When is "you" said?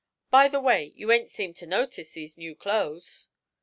0.95-1.11